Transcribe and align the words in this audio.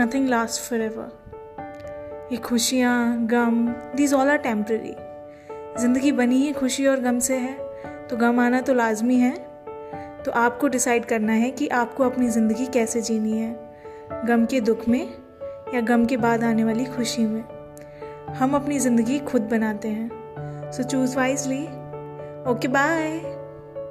Nothing 0.00 0.28
last 0.28 0.62
for 0.62 0.80
ever 0.80 2.28
ये 2.32 2.36
खुशियाँ, 2.38 3.26
गम 3.26 3.66
दीज 3.96 4.14
ऑल 4.14 4.28
आर 4.28 4.36
टेम्प्रेरी 4.38 4.94
ज़िंदगी 5.80 6.12
बनी 6.12 6.36
ही 6.36 6.52
खुशी 6.52 6.86
और 6.86 7.00
गम 7.00 7.18
से 7.18 7.36
है 7.36 7.54
तो 8.08 8.16
गम 8.16 8.40
आना 8.40 8.60
तो 8.60 8.74
लाजमी 8.74 9.16
है। 9.16 9.32
तो 10.24 10.30
आपको 10.30 10.68
डिसाइड 10.68 11.04
करना 11.04 11.32
है 11.32 11.50
कि 11.50 11.68
आपको 11.68 12.04
अपनी 12.04 12.28
ज़िंदगी 12.28 12.66
कैसे 12.66 13.00
जीनी 13.00 13.38
है। 13.38 14.24
गम 14.26 14.44
के 14.46 14.60
दुख 14.60 14.88
में 14.88 15.02
या 15.74 15.80
गम 15.80 16.04
के 16.06 16.16
बाद 16.16 16.44
आने 16.44 16.64
वाली 16.64 16.84
खुशी 16.86 17.26
में। 17.26 17.42
हम 18.38 18.54
अपनी 18.54 18.78
ज़िंदगी 18.78 19.18
खुद 19.18 19.42
बनाते 19.42 19.88
हैं। 19.88 20.70
So 20.72 20.82
choose 20.82 21.16
wisely 21.16 21.62
okay 22.50 22.68
bye 22.68 23.20